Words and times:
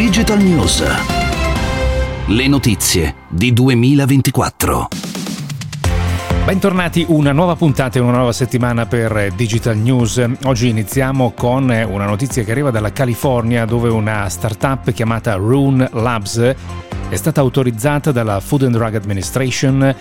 Digital 0.00 0.42
News. 0.42 0.82
Le 2.24 2.48
notizie 2.48 3.16
di 3.28 3.52
2024. 3.52 4.88
Bentornati, 6.46 7.04
una 7.06 7.32
nuova 7.32 7.54
puntata 7.54 7.98
e 7.98 8.00
una 8.00 8.16
nuova 8.16 8.32
settimana 8.32 8.86
per 8.86 9.30
Digital 9.36 9.76
News. 9.76 10.26
Oggi 10.44 10.68
iniziamo 10.68 11.32
con 11.32 11.64
una 11.64 12.06
notizia 12.06 12.42
che 12.44 12.50
arriva 12.50 12.70
dalla 12.70 12.92
California 12.92 13.66
dove 13.66 13.90
una 13.90 14.26
startup 14.30 14.90
chiamata 14.90 15.34
Rune 15.34 15.90
Labs 15.92 16.54
è 17.10 17.16
stata 17.16 17.42
autorizzata 17.42 18.10
dalla 18.10 18.40
Food 18.40 18.62
and 18.62 18.76
Drug 18.76 18.94
Administration 18.94 19.94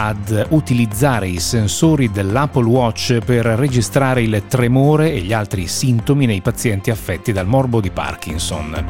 ad 0.00 0.46
utilizzare 0.50 1.26
i 1.26 1.40
sensori 1.40 2.10
dell'Apple 2.12 2.64
Watch 2.64 3.18
per 3.18 3.44
registrare 3.44 4.22
il 4.22 4.44
tremore 4.46 5.12
e 5.12 5.20
gli 5.20 5.32
altri 5.32 5.66
sintomi 5.66 6.24
nei 6.24 6.40
pazienti 6.40 6.90
affetti 6.90 7.32
dal 7.32 7.48
morbo 7.48 7.80
di 7.80 7.90
Parkinson. 7.90 8.84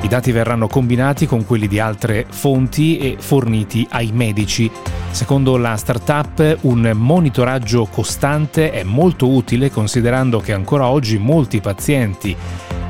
I 0.00 0.08
dati 0.08 0.32
verranno 0.32 0.66
combinati 0.66 1.26
con 1.26 1.44
quelli 1.44 1.68
di 1.68 1.78
altre 1.78 2.24
fonti 2.30 2.96
e 2.98 3.16
forniti 3.18 3.86
ai 3.90 4.10
medici. 4.12 4.70
Secondo 5.10 5.58
la 5.58 5.76
startup, 5.76 6.58
un 6.62 6.90
monitoraggio 6.94 7.84
costante 7.84 8.70
è 8.70 8.84
molto 8.84 9.28
utile 9.28 9.70
considerando 9.70 10.40
che 10.40 10.54
ancora 10.54 10.86
oggi 10.86 11.18
molti 11.18 11.60
pazienti 11.60 12.34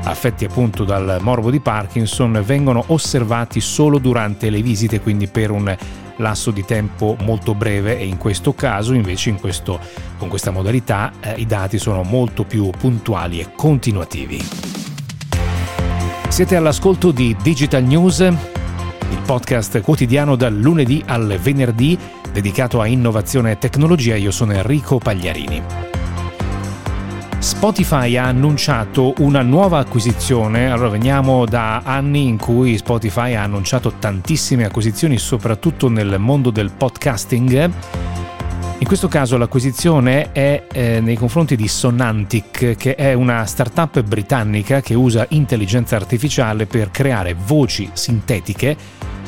affetti 0.03 0.45
appunto 0.45 0.85
dal 0.85 1.17
morbo 1.19 1.51
di 1.51 1.59
Parkinson 1.59 2.41
vengono 2.45 2.81
osservati 2.87 3.59
solo 3.59 3.97
durante 3.97 4.49
le 4.49 4.61
visite, 4.61 5.01
quindi 5.01 5.27
per 5.27 5.51
un 5.51 5.75
lasso 6.19 6.51
di 6.51 6.63
tempo 6.63 7.15
molto 7.21 7.53
breve 7.53 7.97
e 7.97 8.05
in 8.05 8.17
questo 8.17 8.53
caso 8.53 8.93
invece 8.93 9.29
in 9.29 9.39
questo, 9.39 9.79
con 10.17 10.29
questa 10.29 10.51
modalità 10.51 11.11
eh, 11.19 11.33
i 11.37 11.45
dati 11.45 11.77
sono 11.77 12.03
molto 12.03 12.43
più 12.43 12.69
puntuali 12.69 13.39
e 13.39 13.51
continuativi. 13.55 14.45
Siete 16.29 16.55
all'ascolto 16.55 17.11
di 17.11 17.35
Digital 17.41 17.83
News, 17.83 18.19
il 18.19 19.21
podcast 19.25 19.81
quotidiano 19.81 20.35
dal 20.35 20.55
lunedì 20.55 21.03
al 21.05 21.37
venerdì 21.41 21.97
dedicato 22.31 22.79
a 22.79 22.85
innovazione 22.85 23.51
e 23.51 23.57
tecnologia. 23.57 24.15
Io 24.15 24.31
sono 24.31 24.53
Enrico 24.53 24.99
Pagliarini. 24.99 25.88
Spotify 27.39 28.17
ha 28.17 28.25
annunciato 28.25 29.13
una 29.19 29.41
nuova 29.41 29.79
acquisizione, 29.79 30.69
allora 30.69 30.89
veniamo 30.89 31.45
da 31.45 31.77
anni 31.85 32.27
in 32.27 32.37
cui 32.37 32.77
Spotify 32.77 33.33
ha 33.35 33.43
annunciato 33.43 33.93
tantissime 33.97 34.65
acquisizioni, 34.65 35.17
soprattutto 35.17 35.87
nel 35.87 36.19
mondo 36.19 36.49
del 36.49 36.69
podcasting. 36.69 37.71
In 38.79 38.85
questo 38.85 39.07
caso 39.07 39.37
l'acquisizione 39.37 40.33
è 40.33 40.67
eh, 40.69 40.99
nei 40.99 41.15
confronti 41.15 41.55
di 41.55 41.69
Sonantic, 41.69 42.75
che 42.75 42.95
è 42.95 43.13
una 43.13 43.45
startup 43.45 44.01
britannica 44.01 44.81
che 44.81 44.93
usa 44.93 45.25
intelligenza 45.29 45.95
artificiale 45.95 46.65
per 46.65 46.91
creare 46.91 47.33
voci 47.33 47.89
sintetiche 47.93 48.75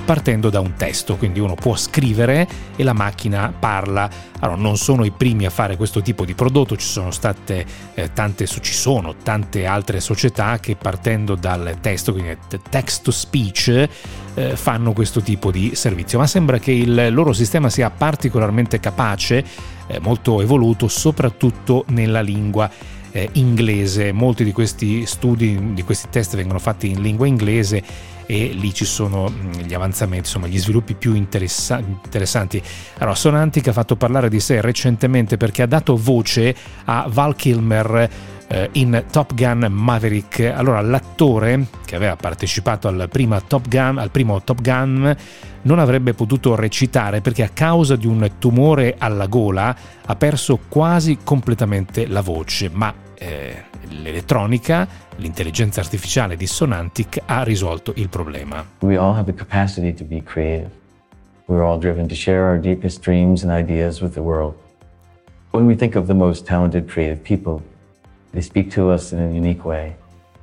partendo 0.03 0.49
da 0.49 0.59
un 0.59 0.73
testo, 0.75 1.15
quindi 1.15 1.39
uno 1.39 1.55
può 1.55 1.75
scrivere 1.75 2.47
e 2.75 2.83
la 2.83 2.93
macchina 2.93 3.53
parla. 3.57 4.09
Allora, 4.39 4.59
non 4.59 4.77
sono 4.77 5.03
i 5.05 5.11
primi 5.11 5.45
a 5.45 5.49
fare 5.49 5.77
questo 5.77 6.01
tipo 6.01 6.25
di 6.25 6.33
prodotto, 6.33 6.75
ci 6.75 6.87
sono 6.87 7.11
state 7.11 7.65
eh, 7.93 8.11
tante, 8.13 8.47
ci 8.47 8.73
sono 8.73 9.15
tante 9.21 9.65
altre 9.65 9.99
società 9.99 10.59
che 10.59 10.75
partendo 10.75 11.35
dal 11.35 11.77
testo, 11.79 12.11
quindi 12.11 12.37
text 12.69 13.03
to 13.03 13.11
speech, 13.11 13.87
eh, 14.33 14.55
fanno 14.55 14.93
questo 14.93 15.21
tipo 15.21 15.51
di 15.51 15.75
servizio, 15.75 16.17
ma 16.17 16.27
sembra 16.27 16.57
che 16.57 16.71
il 16.71 17.13
loro 17.13 17.33
sistema 17.33 17.69
sia 17.69 17.89
particolarmente 17.89 18.79
capace, 18.79 19.43
eh, 19.87 19.99
molto 19.99 20.41
evoluto, 20.41 20.87
soprattutto 20.87 21.85
nella 21.89 22.21
lingua 22.21 22.69
eh, 23.11 23.29
inglese. 23.33 24.11
Molti 24.11 24.43
di 24.43 24.51
questi 24.51 25.05
studi, 25.05 25.73
di 25.73 25.83
questi 25.83 26.07
test 26.09 26.35
vengono 26.35 26.59
fatti 26.59 26.89
in 26.89 27.01
lingua 27.01 27.27
inglese 27.27 27.83
e 28.25 28.51
lì 28.53 28.73
ci 28.73 28.85
sono 28.85 29.29
mm, 29.29 29.51
gli 29.65 29.73
avanzamenti, 29.73 30.25
insomma 30.25 30.47
gli 30.47 30.57
sviluppi 30.57 30.93
più 30.93 31.13
interessa- 31.13 31.79
interessanti. 31.79 32.61
Allora, 32.97 33.15
Sonantic 33.15 33.67
ha 33.67 33.73
fatto 33.73 33.95
parlare 33.95 34.29
di 34.29 34.39
sé 34.39 34.61
recentemente 34.61 35.37
perché 35.37 35.61
ha 35.61 35.67
dato 35.67 35.97
voce 35.97 36.55
a 36.85 37.07
Val 37.09 37.35
Kilmer 37.35 38.09
in 38.73 39.03
Top 39.11 39.33
Gun 39.33 39.67
Maverick. 39.69 40.39
Allora, 40.41 40.81
l'attore 40.81 41.67
che 41.85 41.95
aveva 41.95 42.15
partecipato 42.15 42.87
al, 42.87 43.09
Top 43.47 43.67
Gun, 43.67 43.97
al 43.97 44.11
primo 44.11 44.41
Top 44.41 44.61
Gun 44.61 45.15
non 45.63 45.79
avrebbe 45.79 46.13
potuto 46.13 46.55
recitare 46.55 47.21
perché 47.21 47.43
a 47.43 47.49
causa 47.53 47.95
di 47.95 48.07
un 48.07 48.31
tumore 48.39 48.95
alla 48.97 49.27
gola 49.27 49.75
ha 50.05 50.15
perso 50.15 50.59
quasi 50.67 51.19
completamente 51.23 52.07
la 52.07 52.21
voce, 52.21 52.69
ma 52.71 52.93
eh, 53.15 53.63
l'elettronica, 53.89 54.87
l'intelligenza 55.17 55.79
artificiale 55.79 56.35
di 56.35 56.47
Sonantic 56.47 57.21
ha 57.25 57.43
risolto 57.43 57.93
il 57.95 58.09
problema. 58.09 58.65
We 58.79 58.97
all 58.97 59.15
have 59.15 59.31
the 59.31 59.37
capacity 59.37 59.93
to 59.93 60.03
be 60.03 60.21
creative. 60.23 60.71
We're 61.45 61.63
all 61.63 61.77
driven 61.77 62.07
to 62.07 62.15
share 62.15 62.43
our 62.43 62.59
deepest 62.59 63.01
dreams 63.03 63.43
and 63.43 63.51
ideas 63.51 64.01
with 64.01 64.13
the 64.13 64.21
world. 64.21 64.55
When 65.51 65.65
we 65.65 65.75
think 65.75 65.95
of 65.95 66.07
the 66.07 66.13
most 66.13 66.45
talented 66.45 66.89
creative 66.89 67.21
people, 67.21 67.61
they 68.31 68.41
speak 68.41 68.73
to 68.73 68.93
us 68.93 69.11
in 69.11 69.19
a 69.19 69.25
unique 69.25 69.63
way. 69.63 69.95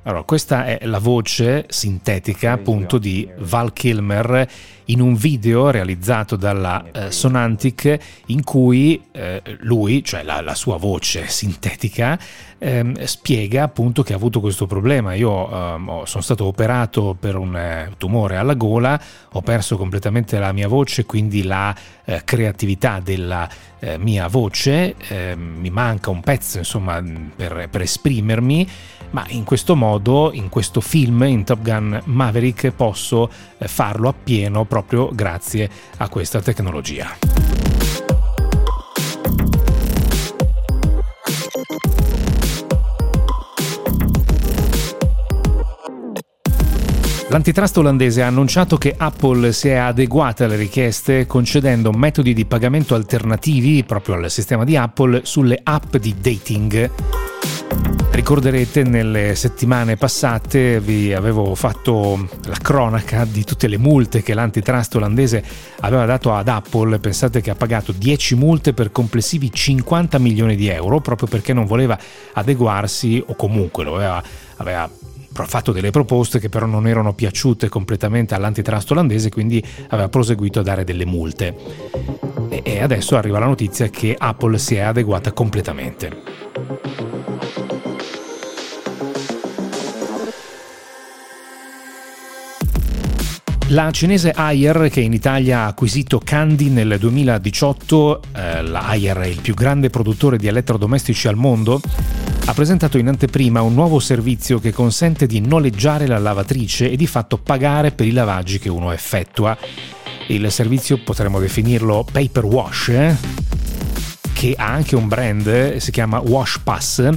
Allora, 0.03 0.23
questa 0.23 0.65
è 0.65 0.79
la 0.85 0.97
voce 0.97 1.65
sintetica 1.67 2.53
appunto 2.53 2.97
di 2.97 3.29
Val 3.39 3.73
Kilmer 3.73 4.47
in 4.89 5.01
un 5.01 5.15
video 5.15 5.69
realizzato 5.69 6.35
dalla 6.35 6.83
eh, 6.91 7.11
Sonantic 7.11 7.97
in 8.27 8.43
cui 8.43 9.01
eh, 9.11 9.41
lui, 9.59 10.03
cioè 10.03 10.23
la, 10.23 10.41
la, 10.41 10.55
sua 10.55 10.77
voce 10.77 11.27
sintetica, 11.27 12.17
eh, 12.57 12.93
spiega 13.05 13.63
appunto 13.63 14.03
che 14.03 14.13
ha 14.13 14.15
avuto 14.15 14.39
questo 14.39 14.65
problema. 14.67 15.13
Io 15.13 15.49
ehm, 15.49 16.03
sono 16.03 16.23
stato 16.23 16.45
operato 16.45 17.15
per 17.19 17.35
un 17.35 17.55
eh, 17.55 17.91
tumore 17.97 18.37
alla 18.37 18.55
gola, 18.55 18.99
ho 19.33 19.41
perso 19.41 19.77
completamente 19.77 20.37
la 20.39 20.51
mia 20.51 20.67
voce, 20.67 21.05
quindi 21.05 21.43
la 21.43 21.75
eh, 22.05 22.21
creatività 22.23 22.99
della 22.99 23.47
eh, 23.79 23.97
mia 23.97 24.27
voce, 24.27 24.95
ehm, 25.07 25.57
mi 25.59 25.69
manca 25.69 26.09
un 26.09 26.21
pezzo 26.21 26.57
insomma 26.57 27.01
per, 27.35 27.67
per 27.69 27.81
esprimermi 27.81 28.67
ma 29.11 29.25
in 29.29 29.43
questo 29.43 29.75
modo, 29.75 30.31
in 30.33 30.49
questo 30.49 30.81
film, 30.81 31.23
in 31.23 31.43
Top 31.43 31.61
Gun 31.61 31.99
Maverick, 32.05 32.69
posso 32.71 33.29
eh, 33.57 33.67
farlo 33.67 34.09
appieno 34.09 34.65
proprio 34.65 34.78
grazie 35.13 35.69
a 35.97 36.09
questa 36.09 36.41
tecnologia. 36.41 37.17
L'antitrust 47.31 47.77
olandese 47.77 48.23
ha 48.23 48.27
annunciato 48.27 48.77
che 48.77 48.95
Apple 48.97 49.51
si 49.53 49.67
è 49.67 49.75
adeguata 49.75 50.45
alle 50.45 50.55
richieste 50.55 51.27
concedendo 51.27 51.91
metodi 51.91 52.33
di 52.33 52.45
pagamento 52.45 52.95
alternativi 52.95 53.83
proprio 53.83 54.15
al 54.15 54.31
sistema 54.31 54.63
di 54.63 54.75
Apple 54.75 55.21
sulle 55.25 55.59
app 55.61 55.95
di 55.97 56.15
dating. 56.19 57.28
Ricorderete 58.11 58.83
nelle 58.83 59.33
settimane 59.35 59.95
passate 59.95 60.79
vi 60.79 61.13
avevo 61.13 61.55
fatto 61.55 62.27
la 62.45 62.57
cronaca 62.61 63.25
di 63.25 63.43
tutte 63.43 63.67
le 63.67 63.77
multe 63.77 64.21
che 64.21 64.33
l'antitrust 64.33 64.95
olandese 64.95 65.43
aveva 65.79 66.05
dato 66.05 66.33
ad 66.33 66.47
Apple. 66.47 66.99
Pensate 66.99 67.41
che 67.41 67.49
ha 67.49 67.55
pagato 67.55 67.91
10 67.91 68.35
multe 68.35 68.73
per 68.73 68.91
complessivi 68.91 69.51
50 69.51 70.17
milioni 70.19 70.55
di 70.55 70.67
euro 70.67 70.99
proprio 70.99 71.27
perché 71.27 71.53
non 71.53 71.65
voleva 71.65 71.97
adeguarsi 72.33 73.23
o 73.25 73.35
comunque 73.35 73.83
lo 73.83 73.95
aveva, 73.95 74.21
aveva 74.57 74.89
fatto 75.31 75.71
delle 75.71 75.91
proposte 75.91 76.39
che 76.39 76.49
però 76.49 76.65
non 76.65 76.87
erano 76.87 77.13
piaciute 77.13 77.69
completamente 77.69 78.33
all'antitrust 78.35 78.91
olandese, 78.91 79.29
quindi 79.29 79.63
aveva 79.89 80.09
proseguito 80.09 80.59
a 80.59 80.63
dare 80.63 80.83
delle 80.83 81.05
multe. 81.05 81.55
E 82.49 82.81
adesso 82.81 83.15
arriva 83.15 83.39
la 83.39 83.45
notizia 83.45 83.87
che 83.87 84.15
Apple 84.17 84.57
si 84.57 84.75
è 84.75 84.81
adeguata 84.81 85.31
completamente. 85.31 86.17
La 93.71 93.91
cinese 93.91 94.31
Ayer, 94.31 94.89
che 94.89 94.99
in 94.99 95.13
Italia 95.13 95.59
ha 95.59 95.67
acquisito 95.67 96.17
Candy 96.17 96.69
nel 96.69 96.97
2018, 96.97 98.21
eh, 98.33 98.61
la 98.63 98.87
Ayer 98.87 99.17
è 99.17 99.27
il 99.27 99.41
più 99.41 99.53
grande 99.53 99.91
produttore 99.91 100.37
di 100.37 100.47
elettrodomestici 100.47 101.27
al 101.27 101.35
mondo, 101.35 101.79
ha 102.45 102.53
presentato 102.55 102.97
in 102.97 103.07
anteprima 103.07 103.61
un 103.61 103.75
nuovo 103.75 103.99
servizio 103.99 104.57
che 104.59 104.73
consente 104.73 105.27
di 105.27 105.39
noleggiare 105.39 106.07
la 106.07 106.17
lavatrice 106.17 106.89
e 106.89 106.95
di 106.95 107.05
fatto 107.05 107.37
pagare 107.37 107.91
per 107.91 108.07
i 108.07 108.11
lavaggi 108.11 108.57
che 108.57 108.69
uno 108.69 108.91
effettua. 108.91 109.55
Il 110.29 110.51
servizio 110.51 110.97
potremmo 111.03 111.39
definirlo 111.39 112.07
paper 112.11 112.45
wash, 112.45 112.87
eh? 112.87 113.15
che 114.33 114.55
ha 114.57 114.65
anche 114.65 114.95
un 114.95 115.07
brand, 115.07 115.75
si 115.75 115.91
chiama 115.91 116.19
Wash 116.19 116.59
Pass, 116.63 117.07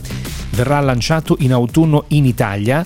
verrà 0.50 0.80
lanciato 0.80 1.34
in 1.38 1.54
autunno 1.54 2.04
in 2.08 2.26
Italia 2.26 2.84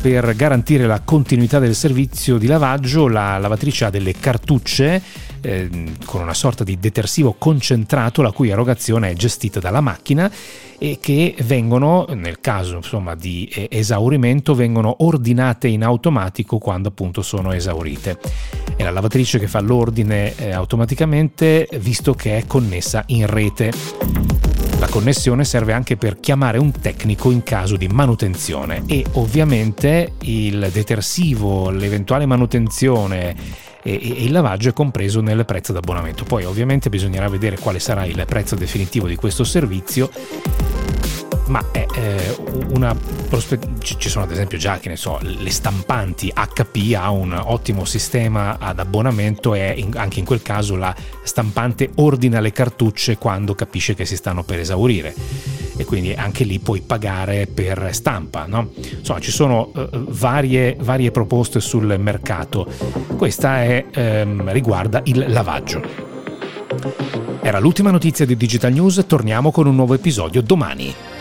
per 0.00 0.34
garantire 0.36 0.86
la 0.86 1.00
continuità 1.00 1.58
del 1.58 1.74
servizio 1.74 2.38
di 2.38 2.46
lavaggio, 2.46 3.08
la 3.08 3.38
lavatrice 3.38 3.86
ha 3.86 3.90
delle 3.90 4.12
cartucce 4.12 5.02
eh, 5.40 5.68
con 6.04 6.20
una 6.20 6.34
sorta 6.34 6.64
di 6.64 6.78
detersivo 6.78 7.34
concentrato 7.38 8.22
la 8.22 8.32
cui 8.32 8.48
erogazione 8.48 9.10
è 9.10 9.14
gestita 9.14 9.60
dalla 9.60 9.80
macchina 9.80 10.30
e 10.78 10.98
che 11.00 11.34
vengono, 11.42 12.06
nel 12.10 12.40
caso 12.40 12.76
insomma, 12.76 13.14
di 13.14 13.48
eh, 13.52 13.68
esaurimento, 13.70 14.54
vengono 14.54 14.96
ordinate 14.98 15.68
in 15.68 15.82
automatico 15.82 16.58
quando 16.58 16.88
appunto 16.88 17.22
sono 17.22 17.52
esaurite. 17.52 18.18
È 18.76 18.82
la 18.82 18.90
lavatrice 18.90 19.38
che 19.38 19.48
fa 19.48 19.60
l'ordine 19.60 20.34
eh, 20.36 20.52
automaticamente 20.52 21.68
visto 21.80 22.14
che 22.14 22.38
è 22.38 22.46
connessa 22.46 23.02
in 23.06 23.26
rete. 23.26 24.45
La 24.78 24.88
connessione 24.88 25.44
serve 25.44 25.72
anche 25.72 25.96
per 25.96 26.20
chiamare 26.20 26.58
un 26.58 26.70
tecnico 26.70 27.30
in 27.30 27.42
caso 27.42 27.76
di 27.76 27.88
manutenzione 27.88 28.82
e 28.86 29.06
ovviamente 29.12 30.12
il 30.20 30.68
detersivo, 30.70 31.70
l'eventuale 31.70 32.26
manutenzione 32.26 33.34
e, 33.82 33.94
il 33.94 34.32
lavaggio 34.32 34.68
è 34.68 34.72
compreso 34.74 35.22
nel 35.22 35.46
prezzo 35.46 35.72
d'abbonamento. 35.72 36.24
Poi 36.24 36.44
ovviamente 36.44 36.90
bisognerà 36.90 37.28
vedere 37.28 37.58
quale 37.58 37.78
sarà 37.78 38.04
il 38.04 38.22
prezzo 38.26 38.54
definitivo 38.54 39.06
di 39.06 39.16
questo 39.16 39.44
servizio 39.44 40.10
ma 41.46 41.64
è 41.70 41.86
eh, 41.94 42.36
una 42.68 42.94
prospettiva. 43.28 43.74
Ci 43.78 44.08
sono 44.08 44.24
ad 44.24 44.30
esempio 44.30 44.58
già, 44.58 44.78
che 44.78 44.88
ne 44.88 44.96
so, 44.96 45.18
le 45.22 45.50
stampanti 45.50 46.32
HP 46.32 46.94
ha 46.96 47.10
un 47.10 47.32
ottimo 47.32 47.84
sistema 47.84 48.58
ad 48.58 48.78
abbonamento 48.78 49.54
e 49.54 49.74
in, 49.76 49.96
anche 49.96 50.18
in 50.18 50.24
quel 50.24 50.42
caso 50.42 50.76
la 50.76 50.94
stampante 51.22 51.90
ordina 51.96 52.40
le 52.40 52.52
cartucce 52.52 53.16
quando 53.16 53.54
capisce 53.54 53.94
che 53.94 54.04
si 54.04 54.16
stanno 54.16 54.42
per 54.42 54.58
esaurire 54.58 55.14
e 55.76 55.84
quindi 55.84 56.12
anche 56.14 56.44
lì 56.44 56.58
puoi 56.58 56.80
pagare 56.80 57.46
per 57.46 57.90
stampa. 57.92 58.46
No? 58.46 58.70
Insomma, 58.98 59.20
ci 59.20 59.30
sono 59.30 59.72
eh, 59.74 59.88
varie, 59.92 60.76
varie, 60.80 61.10
proposte 61.10 61.60
sul 61.60 61.96
mercato. 61.98 62.66
Questa 63.16 63.62
è, 63.62 63.84
ehm, 63.92 64.50
riguarda 64.52 65.00
il 65.04 65.26
lavaggio. 65.28 66.14
Era 67.40 67.58
l'ultima 67.58 67.90
notizia 67.90 68.26
di 68.26 68.36
Digital 68.36 68.72
News, 68.72 69.04
torniamo 69.06 69.50
con 69.50 69.66
un 69.66 69.74
nuovo 69.74 69.94
episodio 69.94 70.42
domani. 70.42 71.15